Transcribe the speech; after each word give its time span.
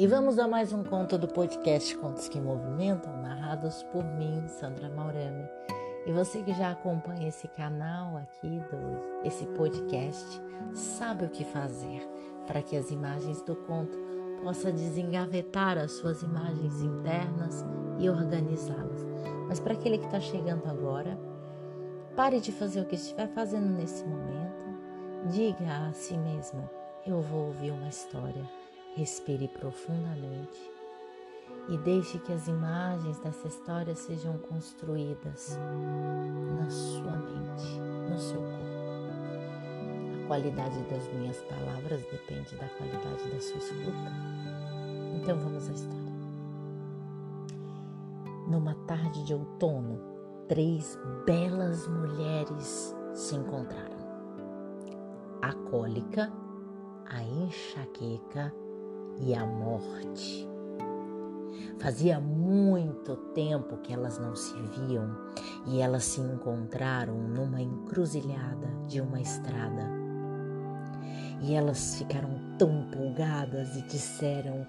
E 0.00 0.06
vamos 0.06 0.38
a 0.38 0.48
mais 0.48 0.72
um 0.72 0.82
conto 0.82 1.18
do 1.18 1.28
podcast 1.28 1.94
Contos 1.98 2.26
que 2.26 2.40
Movimentam, 2.40 3.20
narrados 3.20 3.82
por 3.92 4.02
mim, 4.02 4.48
Sandra 4.48 4.88
Maurame. 4.88 5.46
E 6.06 6.10
você 6.10 6.42
que 6.42 6.54
já 6.54 6.70
acompanha 6.70 7.28
esse 7.28 7.46
canal 7.48 8.16
aqui, 8.16 8.48
do, 8.48 9.26
esse 9.26 9.44
podcast, 9.48 10.40
sabe 10.72 11.26
o 11.26 11.28
que 11.28 11.44
fazer 11.44 12.00
para 12.46 12.62
que 12.62 12.78
as 12.78 12.90
imagens 12.90 13.42
do 13.42 13.54
conto 13.54 13.98
possa 14.42 14.72
desengavetar 14.72 15.76
as 15.76 15.92
suas 15.92 16.22
imagens 16.22 16.80
internas 16.80 17.62
e 17.98 18.08
organizá-las. 18.08 19.04
Mas 19.48 19.60
para 19.60 19.74
aquele 19.74 19.98
que 19.98 20.06
está 20.06 20.18
chegando 20.18 20.66
agora, 20.66 21.20
pare 22.16 22.40
de 22.40 22.52
fazer 22.52 22.80
o 22.80 22.86
que 22.86 22.94
estiver 22.94 23.28
fazendo 23.34 23.68
nesse 23.68 24.02
momento, 24.06 24.64
diga 25.26 25.88
a 25.88 25.92
si 25.92 26.16
mesmo: 26.16 26.70
eu 27.06 27.20
vou 27.20 27.48
ouvir 27.48 27.70
uma 27.70 27.88
história 27.90 28.59
Respire 28.96 29.46
profundamente 29.48 30.70
e 31.68 31.78
deixe 31.78 32.18
que 32.18 32.32
as 32.32 32.48
imagens 32.48 33.18
dessa 33.20 33.46
história 33.46 33.94
sejam 33.94 34.36
construídas 34.38 35.56
na 36.58 36.68
sua 36.68 37.12
mente, 37.12 37.80
no 38.10 38.18
seu 38.18 38.40
corpo. 38.40 38.70
A 40.24 40.26
qualidade 40.26 40.82
das 40.84 41.06
minhas 41.14 41.40
palavras 41.42 42.02
depende 42.10 42.56
da 42.56 42.68
qualidade 42.70 43.30
da 43.30 43.40
sua 43.40 43.58
escuta. 43.58 44.12
Então 45.14 45.38
vamos 45.38 45.68
à 45.68 45.72
história. 45.72 46.00
Numa 48.48 48.74
tarde 48.86 49.24
de 49.24 49.34
outono, 49.34 50.00
três 50.48 50.98
belas 51.24 51.86
mulheres 51.86 52.96
se 53.14 53.36
encontraram. 53.36 54.00
A 55.40 55.52
cólica, 55.70 56.32
a 57.06 57.22
enxaqueca 57.22 58.52
e 59.18 59.34
a 59.34 59.44
morte. 59.44 60.48
Fazia 61.78 62.20
muito 62.20 63.16
tempo 63.34 63.78
que 63.78 63.92
elas 63.92 64.18
não 64.18 64.36
se 64.36 64.54
viam 64.54 65.16
e 65.66 65.80
elas 65.80 66.04
se 66.04 66.20
encontraram 66.20 67.14
numa 67.14 67.60
encruzilhada 67.60 68.68
de 68.86 69.00
uma 69.00 69.20
estrada. 69.20 69.88
E 71.40 71.54
elas 71.54 71.96
ficaram 71.96 72.38
tão 72.58 72.82
empolgadas 72.82 73.76
e 73.76 73.82
disseram: 73.82 74.66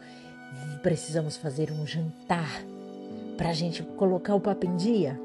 precisamos 0.82 1.36
fazer 1.36 1.70
um 1.72 1.86
jantar 1.86 2.64
para 3.38 3.50
a 3.50 3.54
gente 3.54 3.84
colocar 3.84 4.36
o 4.36 4.40
papo 4.40 4.66
em 4.66 4.76
dia. 4.78 5.20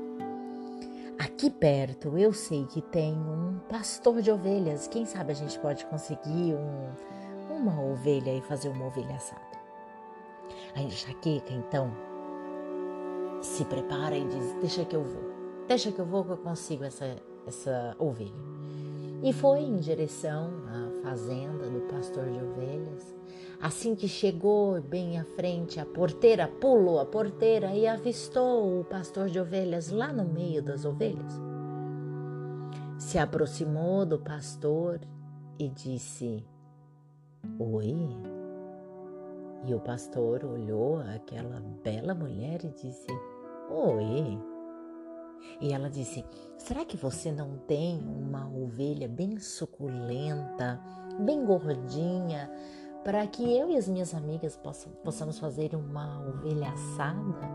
Aqui 1.19 1.51
perto 1.51 2.19
eu 2.19 2.33
sei 2.33 2.67
que 2.67 2.83
tem 2.83 3.13
um 3.13 3.59
pastor 3.69 4.21
de 4.21 4.31
ovelhas. 4.31 4.89
Quem 4.89 5.07
sabe 5.07 5.33
a 5.33 5.35
gente 5.35 5.59
pode 5.61 5.87
conseguir 5.87 6.55
um, 6.55 6.91
uma 7.51 7.81
ovelha 7.81 8.35
e 8.35 8.41
fazer 8.41 8.69
uma 8.69 8.87
ovelha 8.87 9.17
assada. 9.17 9.41
A 10.75 10.83
enxaqueca, 10.83 11.53
então, 11.53 11.91
se 13.41 13.65
prepara 13.65 14.17
e 14.17 14.25
diz: 14.25 14.55
Deixa 14.61 14.85
que 14.85 14.97
eu 14.97 15.03
vou, 15.03 15.23
deixa 15.67 15.93
que 15.93 15.99
eu 15.99 16.07
vou 16.07 16.25
que 16.25 16.31
eu 16.31 16.37
consigo 16.37 16.85
essa, 16.85 17.17
essa 17.47 17.97
ovelha. 17.99 18.57
E 19.23 19.33
foi 19.33 19.61
em 19.61 19.77
direção 19.77 20.51
à 20.69 21.03
fazenda 21.03 21.69
do 21.71 21.81
pastor 21.93 22.25
de 22.25 22.39
ovelhas. 22.39 23.15
Assim 23.61 23.95
que 23.95 24.07
chegou 24.07 24.81
bem 24.83 25.19
à 25.19 25.25
frente, 25.25 25.81
a 25.81 25.87
porteira 25.87 26.47
pulou 26.47 27.01
a 27.01 27.07
porteira 27.07 27.75
e 27.75 27.87
avistou 27.87 28.81
o 28.81 28.85
pastor 28.85 29.31
de 29.31 29.41
ovelhas 29.41 29.91
lá 29.91 30.13
no 30.13 30.25
meio 30.25 30.63
das 30.63 30.85
ovelhas. 30.85 31.33
Se 32.99 33.19
aproximou 33.19 34.05
do 34.05 34.19
pastor 34.19 35.01
e 35.59 35.69
disse: 35.69 36.45
Oi? 37.59 37.97
E 39.65 39.75
o 39.75 39.81
pastor 39.81 40.45
olhou 40.45 40.99
aquela 40.99 41.59
bela 41.83 42.15
mulher 42.15 42.63
e 42.63 42.69
disse: 42.69 43.07
Oi. 43.71 44.39
E 45.63 45.73
ela 45.73 45.89
disse: 45.89 46.23
Será 46.59 46.85
que 46.85 46.99
você 46.99 47.33
não 47.33 47.57
tem 47.67 47.99
uma 48.01 48.47
ovelha 48.47 49.09
bem 49.09 49.39
suculenta, 49.39 50.79
bem 51.21 51.47
gordinha, 51.47 52.51
para 53.03 53.27
que 53.27 53.57
eu 53.57 53.71
e 53.71 53.77
as 53.79 53.89
minhas 53.89 54.15
amigas 54.15 54.55
possam, 54.55 54.93
possamos 55.03 55.39
fazer 55.39 55.75
uma 55.75 56.29
ovelha 56.29 56.69
assada? 56.69 57.49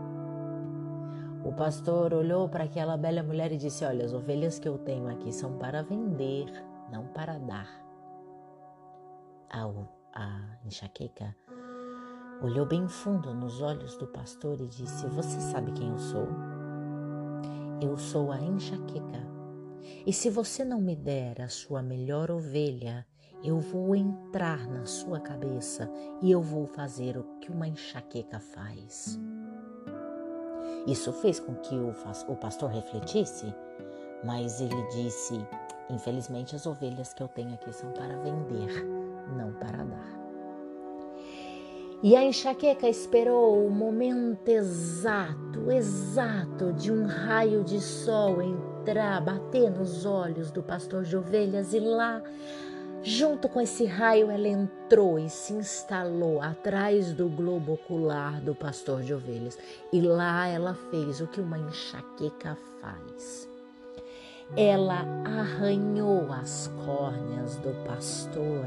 O 1.44 1.52
pastor 1.52 2.12
olhou 2.12 2.48
para 2.48 2.64
aquela 2.64 2.96
bela 2.96 3.22
mulher 3.22 3.52
e 3.52 3.56
disse: 3.56 3.84
Olha, 3.84 4.04
as 4.04 4.12
ovelhas 4.12 4.58
que 4.58 4.68
eu 4.68 4.78
tenho 4.78 5.08
aqui 5.08 5.32
são 5.32 5.58
para 5.58 5.80
vender, 5.80 6.46
não 6.90 7.06
para 7.06 7.38
dar 7.38 7.91
a 9.52 10.58
enxaqueca, 10.64 11.36
olhou 12.42 12.66
bem 12.66 12.88
fundo 12.88 13.34
nos 13.34 13.60
olhos 13.60 13.96
do 13.96 14.06
pastor 14.06 14.60
e 14.60 14.66
disse: 14.66 15.06
Você 15.08 15.40
sabe 15.40 15.72
quem 15.72 15.90
eu 15.90 15.98
sou? 15.98 16.28
Eu 17.80 17.96
sou 17.96 18.32
a 18.32 18.40
enxaqueca. 18.40 19.30
E 20.06 20.12
se 20.12 20.30
você 20.30 20.64
não 20.64 20.80
me 20.80 20.96
der 20.96 21.40
a 21.40 21.48
sua 21.48 21.82
melhor 21.82 22.30
ovelha, 22.30 23.06
eu 23.44 23.58
vou 23.58 23.94
entrar 23.94 24.68
na 24.68 24.86
sua 24.86 25.20
cabeça 25.20 25.90
e 26.22 26.30
eu 26.30 26.40
vou 26.40 26.66
fazer 26.66 27.16
o 27.18 27.24
que 27.40 27.50
uma 27.50 27.66
enxaqueca 27.66 28.38
faz. 28.38 29.18
Isso 30.86 31.12
fez 31.12 31.38
com 31.38 31.54
que 31.56 31.74
o 31.76 32.36
pastor 32.36 32.70
refletisse, 32.70 33.52
mas 34.24 34.60
ele 34.60 34.82
disse: 34.88 35.34
Infelizmente, 35.90 36.56
as 36.56 36.66
ovelhas 36.66 37.12
que 37.12 37.22
eu 37.22 37.28
tenho 37.28 37.54
aqui 37.54 37.72
são 37.72 37.92
para 37.92 38.16
vender 38.18 39.01
não 39.36 39.52
para 39.52 39.84
dar. 39.84 40.22
E 42.02 42.16
a 42.16 42.24
enxaqueca 42.24 42.88
esperou 42.88 43.64
o 43.64 43.70
momento 43.70 44.48
exato, 44.48 45.70
exato 45.70 46.72
de 46.72 46.90
um 46.90 47.06
raio 47.06 47.62
de 47.62 47.80
sol 47.80 48.42
entrar, 48.42 49.20
bater 49.20 49.70
nos 49.70 50.04
olhos 50.04 50.50
do 50.50 50.64
pastor 50.64 51.04
de 51.04 51.16
ovelhas 51.16 51.72
e 51.72 51.78
lá, 51.78 52.20
junto 53.04 53.48
com 53.48 53.60
esse 53.60 53.84
raio, 53.84 54.32
ela 54.32 54.48
entrou 54.48 55.16
e 55.16 55.30
se 55.30 55.52
instalou 55.52 56.42
atrás 56.42 57.12
do 57.12 57.28
globo 57.28 57.74
ocular 57.74 58.40
do 58.40 58.52
pastor 58.52 59.02
de 59.02 59.14
ovelhas. 59.14 59.56
E 59.92 60.00
lá 60.00 60.48
ela 60.48 60.74
fez 60.90 61.20
o 61.20 61.28
que 61.28 61.40
uma 61.40 61.58
enxaqueca 61.58 62.58
faz 62.80 63.51
ela 64.56 65.06
arranhou 65.24 66.30
as 66.30 66.70
córneas 66.84 67.56
do 67.56 67.72
pastor, 67.86 68.66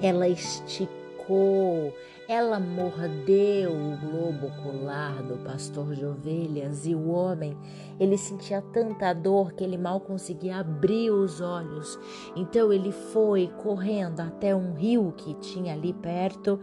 ela 0.00 0.26
esticou, 0.26 1.92
ela 2.26 2.58
mordeu 2.58 3.70
o 3.70 3.96
globo 3.98 4.46
ocular 4.46 5.22
do 5.22 5.36
pastor 5.44 5.94
de 5.94 6.06
ovelhas 6.06 6.86
e 6.86 6.94
o 6.94 7.10
homem, 7.10 7.56
ele 8.00 8.16
sentia 8.16 8.62
tanta 8.72 9.12
dor 9.12 9.52
que 9.52 9.62
ele 9.62 9.76
mal 9.76 10.00
conseguia 10.00 10.56
abrir 10.56 11.10
os 11.10 11.40
olhos. 11.40 11.98
Então 12.34 12.72
ele 12.72 12.90
foi 12.90 13.48
correndo 13.62 14.20
até 14.20 14.56
um 14.56 14.72
rio 14.72 15.12
que 15.16 15.34
tinha 15.34 15.74
ali 15.74 15.92
perto 15.92 16.58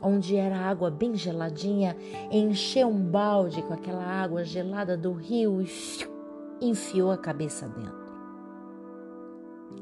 onde 0.00 0.36
era 0.36 0.58
água 0.58 0.90
bem 0.90 1.14
geladinha, 1.14 1.96
encheu 2.30 2.88
um 2.88 3.02
balde 3.02 3.62
com 3.62 3.72
aquela 3.72 4.04
água 4.04 4.44
gelada 4.44 4.98
do 4.98 5.12
rio 5.12 5.62
e 5.62 5.68
enfiou 6.60 7.10
a 7.10 7.16
cabeça 7.16 7.66
dentro 7.68 8.03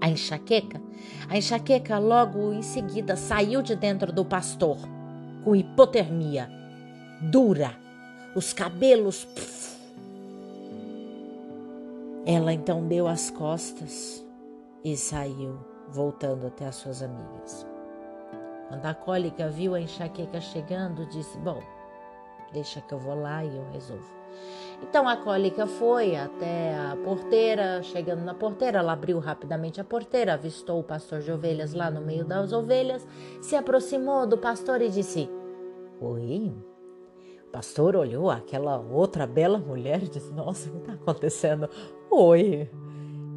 a 0.02 0.08
enxaqueca, 0.08 0.82
a 1.28 1.38
enxaqueca 1.38 1.96
logo 1.96 2.52
em 2.52 2.60
seguida 2.60 3.14
saiu 3.14 3.62
de 3.62 3.76
dentro 3.76 4.12
do 4.12 4.24
pastor, 4.24 4.76
com 5.44 5.54
hipotermia, 5.54 6.50
dura, 7.30 7.70
os 8.34 8.52
cabelos. 8.52 9.28
Ela 12.26 12.52
então 12.52 12.84
deu 12.88 13.06
as 13.06 13.30
costas 13.30 14.26
e 14.84 14.96
saiu, 14.96 15.56
voltando 15.88 16.48
até 16.48 16.66
as 16.66 16.74
suas 16.74 17.00
amigas. 17.00 17.64
Quando 18.68 18.84
a 18.86 18.94
cólica 18.94 19.48
viu 19.50 19.76
a 19.76 19.80
enxaqueca 19.80 20.40
chegando, 20.40 21.06
disse: 21.06 21.38
Bom, 21.38 21.62
deixa 22.52 22.80
que 22.80 22.92
eu 22.92 22.98
vou 22.98 23.14
lá 23.14 23.44
e 23.44 23.56
eu 23.56 23.70
resolvo. 23.70 24.21
Então 24.82 25.08
a 25.08 25.16
cólica 25.16 25.66
foi 25.66 26.16
até 26.16 26.74
a 26.74 26.96
porteira, 27.04 27.82
chegando 27.82 28.24
na 28.24 28.34
porteira, 28.34 28.78
ela 28.78 28.92
abriu 28.92 29.18
rapidamente 29.18 29.80
a 29.80 29.84
porteira, 29.84 30.34
avistou 30.34 30.80
o 30.80 30.84
pastor 30.84 31.20
de 31.20 31.30
ovelhas 31.30 31.72
lá 31.72 31.90
no 31.90 32.00
meio 32.00 32.24
das 32.24 32.52
ovelhas, 32.52 33.06
se 33.40 33.54
aproximou 33.54 34.26
do 34.26 34.36
pastor 34.36 34.82
e 34.82 34.88
disse: 34.88 35.30
Oi. 36.00 36.52
O 37.46 37.50
pastor 37.52 37.94
olhou 37.94 38.30
aquela 38.30 38.78
outra 38.78 39.26
bela 39.26 39.58
mulher 39.58 40.02
e 40.02 40.08
disse: 40.08 40.32
Nossa, 40.32 40.68
o 40.68 40.72
que 40.72 40.78
está 40.78 40.92
acontecendo? 40.94 41.68
Oi. 42.10 42.68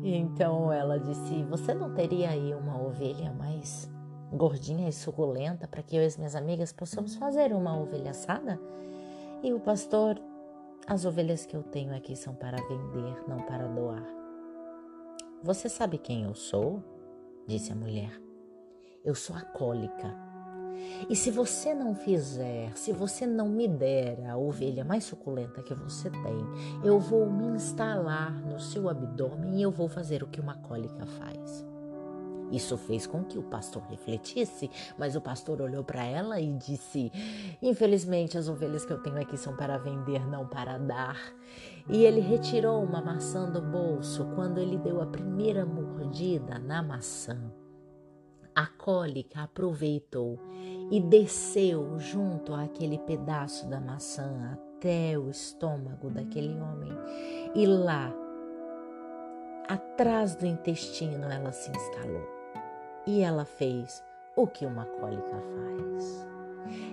Então 0.03 0.71
ela 0.71 1.00
disse: 1.00 1.44
Você 1.44 1.74
não 1.74 1.94
teria 1.94 2.30
aí 2.31 2.53
uma 2.53 2.81
ovelha 2.81 3.31
mais 3.33 3.89
gordinha 4.33 4.89
e 4.89 4.94
suculenta 4.94 5.68
para 5.68 5.83
que 5.83 5.95
eu 5.95 6.01
e 6.01 6.06
as 6.06 6.18
minhas 6.18 6.36
amigas 6.36 6.74
possamos 6.74 7.15
fazer 7.15 7.53
uma 7.53 7.80
ovelha 7.80 8.12
assada? 8.12 8.59
E 9.44 9.53
o 9.53 9.59
pastor 9.59 10.19
as 10.87 11.03
ovelhas 11.03 11.45
que 11.45 11.55
eu 11.55 11.63
tenho 11.63 11.95
aqui 11.95 12.15
são 12.15 12.35
para 12.35 12.57
vender, 12.57 13.23
não 13.27 13.41
para 13.41 13.67
doar. 13.67 14.05
Você 15.41 15.67
sabe 15.67 15.97
quem 15.97 16.23
eu 16.23 16.35
sou? 16.35 16.83
disse 17.47 17.71
a 17.71 17.75
mulher. 17.75 18.11
Eu 19.03 19.13
sou 19.13 19.35
a 19.35 19.41
cólica. 19.41 20.15
E 21.09 21.15
se 21.15 21.31
você 21.31 21.73
não 21.73 21.95
fizer, 21.95 22.75
se 22.75 22.91
você 22.91 23.25
não 23.25 23.47
me 23.47 23.67
der 23.67 24.29
a 24.29 24.37
ovelha 24.37 24.83
mais 24.83 25.03
suculenta 25.05 25.63
que 25.63 25.73
você 25.73 26.09
tem, 26.09 26.83
eu 26.83 26.99
vou 26.99 27.29
me 27.29 27.45
instalar 27.55 28.33
no 28.43 28.59
seu 28.59 28.89
abdômen 28.89 29.57
e 29.57 29.61
eu 29.61 29.71
vou 29.71 29.87
fazer 29.87 30.21
o 30.21 30.27
que 30.27 30.41
uma 30.41 30.55
cólica 30.55 31.05
faz. 31.05 31.65
Isso 32.56 32.78
fez 32.78 33.06
com 33.06 33.22
que 33.22 33.38
o 33.38 33.44
pastor 33.44 33.84
refletisse, 33.90 34.72
mas 34.98 35.13
o 35.13 35.22
pastor 35.22 35.62
olhou 35.62 35.84
para 35.84 36.06
ela 36.06 36.40
e 36.40 36.54
disse: 36.54 37.12
Infelizmente, 37.62 38.38
as 38.38 38.48
ovelhas 38.48 38.86
que 38.86 38.94
eu 38.94 39.04
tenho 39.04 39.22
aqui 39.22 39.38
são 39.38 39.57
para 39.57 39.78
vender, 39.78 40.25
não 40.25 40.48
para 40.48 40.78
dar. 40.78 41.18
E 41.90 42.06
ele 42.06 42.22
retirou 42.22 42.81
uma 42.81 43.02
maçã 43.02 43.52
do 43.52 43.62
bolso 43.62 44.25
quando 44.36 44.60
ele 44.60 44.78
deu 44.78 45.02
a 45.02 45.06
primeira 45.06 45.66
mordida 45.66 46.57
na 46.57 46.81
maçã. 46.81 47.38
A 48.56 48.68
cólica 48.68 49.44
aproveitou 49.44 50.40
e 50.90 51.02
desceu 51.02 52.00
junto 52.00 52.54
àquele 52.54 53.00
pedaço 53.00 53.68
da 53.68 53.81
maçã 53.81 54.54
até 54.54 55.19
o 55.19 55.30
estômago 55.30 56.10
daquele 56.10 56.57
homem. 56.62 56.94
E 57.54 57.66
lá, 57.66 58.13
atrás 59.68 60.36
do 60.38 60.46
intestino, 60.46 61.25
ela 61.25 61.52
se 61.52 61.69
instalou. 61.69 62.34
E 63.07 63.22
ela 63.22 63.46
fez 63.46 64.04
o 64.36 64.48
que 64.48 64.66
uma 64.66 64.86
cólica 64.86 65.38
faz. 65.38 66.28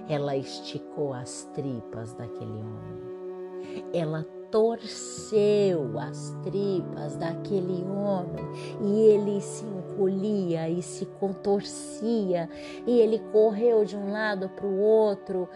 Ela 0.09 0.37
esticou 0.37 1.15
as 1.15 1.45
tripas 1.55 2.13
daquele 2.15 2.51
homem. 2.51 3.93
Ela 3.95 4.25
torceu 4.51 5.99
as 5.99 6.37
tripas 6.43 7.17
daquele 7.17 7.83
homem 7.85 8.45
e 8.83 9.01
ele 9.01 9.41
se 9.41 9.65
encolhia 9.65 10.69
e 10.69 10.83
se 10.83 11.07
contorcia 11.07 12.51
e 12.87 13.01
ele 13.01 13.19
correu 13.33 13.83
de 13.85 13.97
um 13.97 14.13
lado 14.13 14.51
para 14.51 14.67
o 14.67 14.79
outro, 14.79 15.49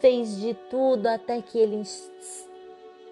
fez 0.00 0.38
de 0.38 0.54
tudo 0.70 1.06
até 1.06 1.42
que 1.42 1.58
ele 1.58 1.82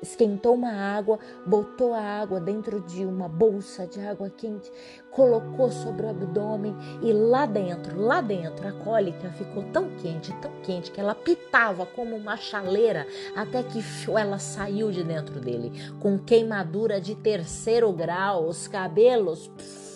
esquentou 0.03 0.55
uma 0.55 0.73
água, 0.73 1.19
botou 1.47 1.95
a 1.95 2.01
água 2.01 2.41
dentro 2.41 2.81
de 2.81 3.07
uma 3.07 3.29
bolsa 3.29 3.87
de 3.87 4.01
água 4.01 4.29
quente, 4.29 4.71
colocou 5.11 5.71
sobre 5.71 6.05
o 6.05 6.11
abdômen 6.11 6.75
e 7.01 7.13
lá 7.13 7.47
dentro, 7.47 8.01
lá 8.01 8.21
dentro, 8.21 8.67
a 8.67 8.73
cólica 8.73 9.31
ficou 9.31 9.63
tão 9.73 9.89
quente, 9.97 10.35
tão 10.41 10.51
quente 10.63 10.91
que 10.91 11.01
ela 11.01 11.15
pitava 11.15 11.87
como 11.87 12.17
uma 12.17 12.37
chaleira 12.37 13.07
até 13.37 13.63
que 13.63 13.81
ela 14.19 14.39
saiu 14.39 14.91
de 14.91 15.05
dentro 15.05 15.39
dele, 15.39 15.73
com 16.01 16.19
queimadura 16.19 17.01
de 17.01 17.15
terceiro 17.15 17.93
grau, 17.93 18.49
os 18.49 18.67
cabelos. 18.67 19.49
Pff, 19.49 19.93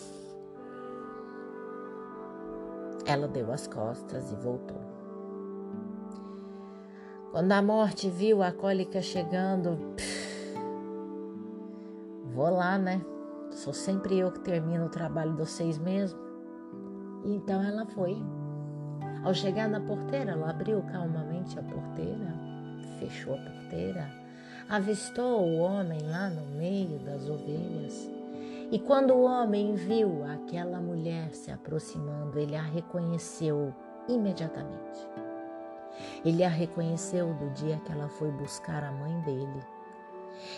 ela 3.04 3.26
deu 3.26 3.52
as 3.52 3.66
costas 3.66 4.30
e 4.32 4.36
voltou. 4.36 4.95
Quando 7.36 7.52
a 7.52 7.60
morte 7.60 8.08
viu 8.08 8.42
a 8.42 8.50
cólica 8.50 9.02
chegando, 9.02 9.76
pff, 9.94 10.54
vou 12.32 12.48
lá, 12.48 12.78
né? 12.78 13.04
Sou 13.50 13.74
sempre 13.74 14.18
eu 14.18 14.32
que 14.32 14.40
termino 14.40 14.86
o 14.86 14.88
trabalho 14.88 15.32
de 15.32 15.40
vocês 15.40 15.76
mesmo. 15.76 16.18
Então 17.26 17.62
ela 17.62 17.84
foi. 17.84 18.16
Ao 19.22 19.34
chegar 19.34 19.68
na 19.68 19.80
porteira, 19.80 20.32
ela 20.32 20.48
abriu 20.48 20.80
calmamente 20.90 21.58
a 21.58 21.62
porteira, 21.62 22.32
fechou 22.98 23.34
a 23.34 23.36
porteira, 23.36 24.10
avistou 24.66 25.42
o 25.42 25.58
homem 25.58 26.00
lá 26.08 26.30
no 26.30 26.46
meio 26.56 26.98
das 27.00 27.28
ovelhas. 27.28 28.10
E 28.72 28.78
quando 28.78 29.12
o 29.12 29.24
homem 29.24 29.74
viu 29.74 30.24
aquela 30.24 30.80
mulher 30.80 31.34
se 31.34 31.50
aproximando, 31.50 32.38
ele 32.38 32.56
a 32.56 32.62
reconheceu 32.62 33.74
imediatamente. 34.08 35.25
Ele 36.25 36.43
a 36.44 36.48
reconheceu 36.48 37.32
do 37.34 37.50
dia 37.50 37.81
que 37.84 37.93
ela 37.93 38.08
foi 38.08 38.31
buscar 38.31 38.82
a 38.84 38.93
mãe 38.93 39.20
dele. 39.20 39.62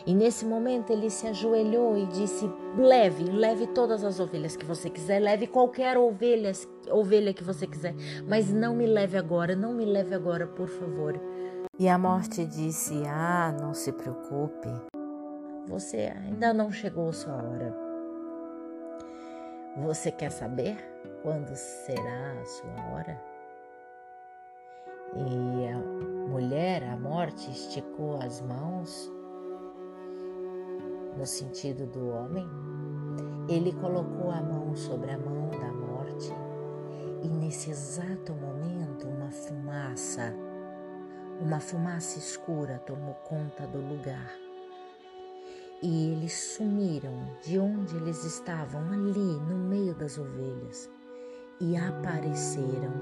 E 0.07 0.15
nesse 0.15 0.45
momento 0.45 0.93
ele 0.93 1.11
se 1.11 1.27
ajoelhou 1.27 1.97
e 1.97 2.07
disse: 2.07 2.51
Leve, 2.77 3.25
leve 3.25 3.67
todas 3.69 4.05
as 4.05 4.19
ovelhas 4.19 4.57
que 4.57 4.65
você 4.65 4.91
quiser, 4.91 5.21
leve 5.21 5.47
qualquer 5.47 5.97
ovelha, 5.97 6.53
ovelha 6.91 7.33
que 7.33 7.45
você 7.45 7.67
quiser, 7.67 7.95
mas 8.27 8.53
não 8.53 8.75
me 8.75 8.87
leve 8.87 9.17
agora, 9.17 9.55
não 9.55 9.73
me 9.73 9.85
leve 9.85 10.15
agora, 10.15 10.47
por 10.47 10.69
favor. 10.69 11.21
E 11.79 11.89
a 11.89 11.99
morte 11.99 12.45
disse: 12.45 12.95
Ah, 13.07 13.55
não 13.61 13.73
se 13.73 13.93
preocupe, 13.93 14.69
você 15.67 16.13
ainda 16.25 16.53
não 16.53 16.73
chegou 16.73 17.09
a 17.09 17.13
sua 17.13 17.35
hora. 17.35 17.89
Você 19.77 20.11
quer 20.11 20.31
saber 20.31 20.77
quando 21.23 21.55
será 21.55 22.33
a 22.41 22.45
sua 22.45 22.93
hora? 22.93 23.38
E 25.15 25.69
a 25.69 25.79
mulher, 26.29 26.85
a 26.85 26.97
morte, 26.97 27.51
esticou 27.51 28.21
as 28.21 28.41
mãos 28.41 29.13
no 31.17 31.27
sentido 31.27 31.87
do 31.87 32.09
homem. 32.09 32.47
Ele 33.49 33.73
colocou 33.73 34.31
a 34.31 34.43
mão 34.43 34.77
sobre 34.77 35.11
a 35.11 35.19
mão 35.19 35.49
da 35.51 35.73
morte 35.73 36.33
e 37.23 37.29
nesse 37.29 37.71
exato 37.71 38.33
momento 38.35 39.09
uma 39.09 39.31
fumaça, 39.31 40.35
uma 41.41 41.59
fumaça 41.59 42.19
escura 42.19 42.79
tomou 42.87 43.15
conta 43.25 43.67
do 43.67 43.79
lugar. 43.79 44.31
E 45.83 46.13
eles 46.13 46.33
sumiram 46.33 47.13
de 47.43 47.59
onde 47.59 47.97
eles 47.97 48.25
estavam, 48.25 48.81
ali 48.93 49.41
no 49.49 49.57
meio 49.57 49.95
das 49.95 50.19
ovelhas, 50.19 50.91
e 51.61 51.77
apareceram 51.77 52.93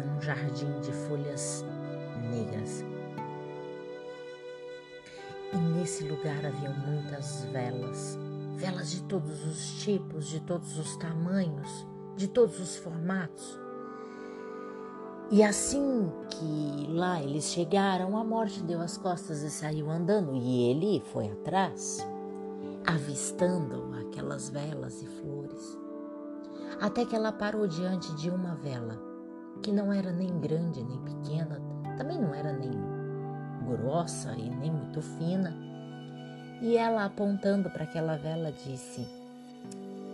num 0.00 0.20
jardim 0.20 0.80
de 0.80 0.92
folhas 0.92 1.64
negras. 2.30 2.84
E 5.52 5.56
nesse 5.56 6.04
lugar 6.04 6.46
havia 6.46 6.70
muitas 6.70 7.44
velas, 7.46 8.18
velas 8.56 8.90
de 8.90 9.02
todos 9.02 9.44
os 9.44 9.82
tipos, 9.82 10.28
de 10.28 10.40
todos 10.40 10.78
os 10.78 10.96
tamanhos, 10.96 11.86
de 12.16 12.28
todos 12.28 12.60
os 12.60 12.76
formatos. 12.76 13.58
E 15.32 15.42
assim 15.42 16.10
que 16.28 16.86
lá 16.92 17.22
eles 17.22 17.44
chegaram, 17.44 18.16
a 18.16 18.24
morte 18.24 18.62
deu 18.62 18.80
as 18.80 18.96
costas 18.96 19.42
e 19.42 19.50
saiu 19.50 19.90
andando, 19.90 20.34
e 20.34 20.70
ele 20.70 21.00
foi 21.12 21.30
atrás, 21.30 21.98
avistando 22.86 23.92
aquelas 24.00 24.48
velas 24.48 25.02
e 25.02 25.06
flores, 25.06 25.78
até 26.80 27.04
que 27.04 27.14
ela 27.14 27.32
parou 27.32 27.66
diante 27.66 28.12
de 28.16 28.28
uma 28.30 28.54
vela 28.56 29.09
que 29.62 29.72
não 29.72 29.92
era 29.92 30.10
nem 30.10 30.38
grande 30.40 30.82
nem 30.82 30.98
pequena, 31.00 31.60
também 31.96 32.18
não 32.18 32.34
era 32.34 32.52
nem 32.52 32.70
grossa 33.66 34.32
e 34.32 34.48
nem 34.50 34.70
muito 34.70 35.02
fina. 35.02 35.54
E 36.62 36.76
ela, 36.76 37.04
apontando 37.04 37.70
para 37.70 37.84
aquela 37.84 38.16
vela, 38.16 38.52
disse: 38.52 39.06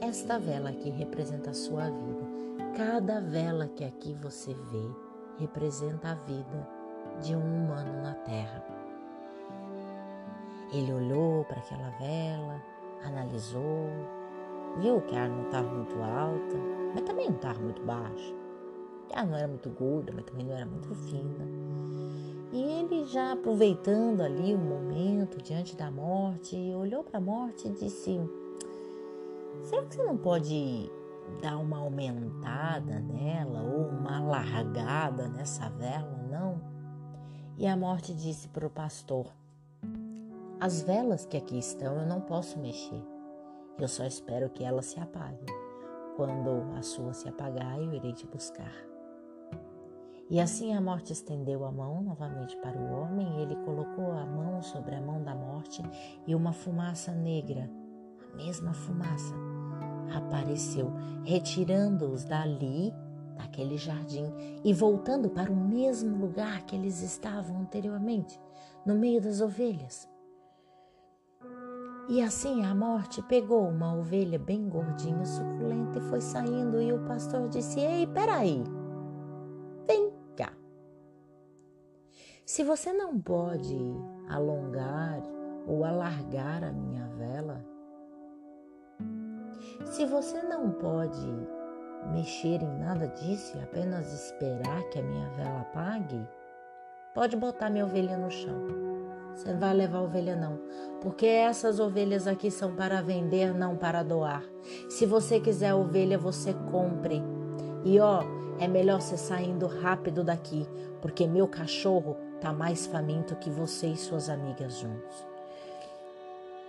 Esta 0.01 0.39
vela 0.39 0.71
aqui 0.71 0.91
representa 0.91 1.51
a 1.51 1.55
sua 1.55 1.85
vida. 1.91 2.27
Cada 2.77 3.21
vela 3.21 3.69
que 3.69 3.85
aqui 3.85 4.15
você 4.15 4.53
vê 4.53 5.07
representa 5.39 6.11
a 6.11 6.15
vida 6.15 6.69
de 7.23 7.35
um 7.35 7.41
humano 7.41 8.03
na 8.03 8.15
Terra. 8.15 8.65
Ele 10.73 10.93
olhou 10.93 11.45
para 11.45 11.59
aquela 11.59 11.91
vela, 11.99 12.61
analisou, 13.05 13.89
viu 14.79 15.01
que 15.03 15.15
ela 15.15 15.29
não 15.29 15.45
estava 15.45 15.69
muito 15.69 15.95
alta, 16.03 16.57
mas 16.95 17.05
também 17.05 17.29
não 17.29 17.37
estava 17.37 17.61
muito 17.61 17.83
baixa 17.83 18.46
ela 19.11 19.27
não 19.27 19.37
era 19.37 19.49
muito 19.49 19.71
gorda, 19.71 20.13
mas 20.15 20.25
também 20.25 20.47
não 20.47 20.55
era 20.55 20.67
muito 20.67 20.95
fina. 20.95 21.47
E 22.53 22.63
ele 22.63 23.05
já 23.07 23.33
aproveitando 23.33 24.23
ali 24.23 24.55
o 24.55 24.59
momento 24.59 25.43
diante 25.43 25.77
da 25.77 25.91
morte, 25.91 26.57
olhou 26.75 27.03
para 27.03 27.19
a 27.19 27.21
morte 27.21 27.69
e 27.69 27.73
disse: 27.73 28.21
Será 29.65 29.85
que 29.85 29.95
você 29.95 30.03
não 30.03 30.17
pode 30.17 30.91
dar 31.43 31.59
uma 31.59 31.79
aumentada 31.79 33.01
nela 33.01 33.63
ou 33.63 33.89
uma 33.89 34.21
largada 34.21 35.29
nessa 35.29 35.69
vela, 35.71 36.19
não? 36.31 36.61
E 37.59 37.67
a 37.67 37.77
morte 37.77 38.15
disse 38.15 38.49
para 38.49 38.67
o 38.67 38.71
pastor: 38.71 39.27
As 40.61 40.83
velas 40.83 41.25
que 41.27 41.37
aqui 41.37 41.59
estão 41.59 42.01
eu 42.01 42.07
não 42.07 42.21
posso 42.21 42.59
mexer. 42.59 43.03
Eu 43.79 43.89
só 43.89 44.05
espero 44.05 44.49
que 44.49 44.65
elas 44.65 44.87
se 44.87 45.01
apaguem. 45.01 45.47
Quando 46.17 46.75
a 46.79 46.83
sua 46.83 47.13
se 47.13 47.29
apagar, 47.29 47.79
eu 47.79 47.93
irei 47.93 48.13
te 48.15 48.27
buscar. 48.27 48.86
E 50.29 50.41
assim 50.41 50.75
a 50.75 50.81
morte 50.81 51.13
estendeu 51.13 51.65
a 51.65 51.71
mão 51.71 52.03
novamente 52.03 52.57
para 52.57 52.77
o 52.77 53.01
homem, 53.01 53.39
e 53.39 53.43
ele 53.43 53.55
colocou 53.65 54.11
a 54.11 54.27
mão 54.27 54.61
sobre 54.61 54.97
a 54.97 55.01
mão 55.01 55.23
da 55.23 55.35
morte, 55.35 55.83
e 56.27 56.35
uma 56.35 56.53
fumaça 56.53 57.13
negra, 57.13 57.71
a 58.33 58.37
mesma 58.37 58.73
fumaça, 58.73 59.35
apareceu, 60.13 60.93
retirando-os 61.25 62.25
dali, 62.25 62.93
daquele 63.37 63.77
jardim, 63.77 64.33
e 64.65 64.73
voltando 64.73 65.31
para 65.31 65.53
o 65.53 65.57
mesmo 65.57 66.17
lugar 66.17 66.63
que 66.63 66.75
eles 66.75 67.03
estavam 67.03 67.61
anteriormente, 67.61 68.41
no 68.85 68.97
meio 68.97 69.21
das 69.23 69.41
ovelhas. 69.41 70.09
E 72.09 72.21
assim 72.21 72.65
a 72.65 72.75
morte 72.75 73.23
pegou 73.23 73.69
uma 73.69 73.95
ovelha 73.95 74.39
bem 74.39 74.69
gordinha, 74.69 75.25
suculenta, 75.25 75.99
e 75.99 76.03
foi 76.03 76.21
saindo, 76.21 76.83
e 76.83 76.93
o 76.93 77.05
pastor 77.05 77.49
disse: 77.49 77.81
Ei, 77.81 78.07
peraí, 78.07 78.63
Se 82.47 82.63
você 82.63 82.93
não 82.93 83.19
pode 83.21 83.77
alongar 84.29 85.21
ou 85.67 85.85
alargar 85.85 86.63
a 86.63 86.71
minha 86.71 87.05
vela, 87.19 87.61
se 89.85 90.07
você 90.07 90.41
não 90.45 90.71
pode 90.71 91.27
mexer 92.13 92.63
em 92.63 92.79
nada 92.79 93.09
disso 93.09 93.57
e 93.57 93.63
apenas 93.65 94.13
esperar 94.13 94.81
que 94.91 95.01
a 95.01 95.03
minha 95.03 95.29
vela 95.31 95.63
apague, 95.63 96.25
pode 97.13 97.37
botar 97.37 97.69
minha 97.69 97.85
ovelha 97.85 98.17
no 98.17 98.31
chão. 98.31 98.69
Você 99.35 99.53
não 99.53 99.59
vai 99.59 99.75
levar 99.75 100.03
ovelha, 100.03 100.37
não. 100.37 100.61
Porque 101.03 101.27
essas 101.27 101.81
ovelhas 101.81 102.29
aqui 102.29 102.49
são 102.53 102.77
para 102.77 103.03
vender, 103.03 103.53
não 103.53 103.77
para 103.77 104.05
doar. 104.05 104.45
Se 104.89 105.05
você 105.05 105.41
quiser 105.41 105.75
ovelha, 105.75 106.17
você 106.17 106.55
compre. 106.71 107.21
E 107.85 107.99
ó, 107.99 108.23
é 108.61 108.69
melhor 108.69 109.01
você 109.01 109.17
saindo 109.17 109.67
rápido 109.67 110.23
daqui, 110.23 110.65
porque 111.03 111.27
meu 111.27 111.49
cachorro 111.49 112.17
tá 112.41 112.53
mais 112.53 112.87
faminto 112.87 113.37
que 113.37 113.51
você 113.51 113.89
e 113.89 113.97
suas 113.97 114.29
amigas 114.29 114.79
juntos. 114.79 115.25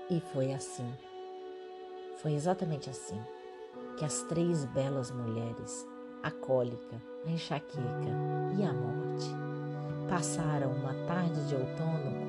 E 0.09 0.19
foi 0.33 0.53
assim. 0.53 0.91
Foi 2.17 2.33
exatamente 2.33 2.89
assim 2.89 3.21
que 3.97 4.05
as 4.05 4.23
três 4.23 4.63
belas 4.65 5.11
mulheres, 5.11 5.87
a 6.23 6.31
cólica, 6.31 7.01
a 7.25 7.29
enxaqueca 7.29 7.81
e 8.57 8.63
a 8.63 8.71
morte, 8.73 9.29
passaram 10.09 10.71
uma 10.71 10.93
tarde 11.07 11.47
de 11.47 11.55
outono 11.55 12.26